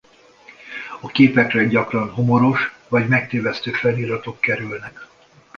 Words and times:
A 1.01 1.07
képekre 1.07 1.65
gyakran 1.67 2.09
humoros 2.13 2.77
vagy 2.87 3.07
megtévesztő 3.07 3.71
feliratok 3.71 4.39
kerülnek. 4.39 5.07